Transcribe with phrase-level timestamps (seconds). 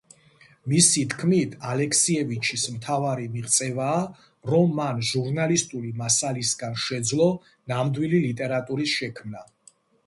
[0.71, 4.01] მისი თქმით ალექსიევიჩის მთავარი მიღწევაა,
[4.53, 7.33] რომ მან ჟურნალისტური მასალისგან შეძლო
[7.75, 9.49] ნამდვილი ლიტერატურის შექმნა.